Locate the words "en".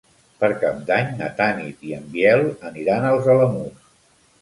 1.99-2.09